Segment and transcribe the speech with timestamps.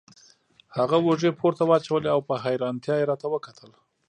[0.77, 3.71] هغه اوږې پورته واچولې او په حیرانتیا یې راته وکتل.